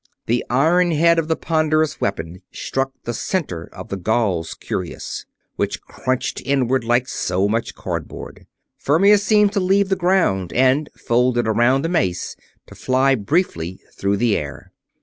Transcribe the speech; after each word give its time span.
The 0.25 0.43
iron 0.49 0.89
head 0.89 1.19
of 1.19 1.27
the 1.27 1.35
ponderous 1.35 2.01
weapon 2.01 2.41
struck 2.51 2.91
the 3.03 3.13
center 3.13 3.69
of 3.71 3.89
the 3.89 3.97
Gaul's 3.97 4.55
cuirass, 4.55 5.27
which 5.57 5.79
crunched 5.83 6.41
inward 6.43 6.83
like 6.83 7.07
so 7.07 7.47
much 7.47 7.75
cardboard. 7.75 8.47
Fermius 8.79 9.23
seemed 9.23 9.53
to 9.53 9.59
leave 9.59 9.89
the 9.89 9.95
ground 9.95 10.53
and, 10.53 10.89
folded 10.95 11.47
around 11.47 11.83
the 11.83 11.89
mace, 11.89 12.35
to 12.65 12.73
fly 12.73 13.13
briefly 13.13 13.79
through 13.95 14.17
the 14.17 14.35
air. 14.35 14.71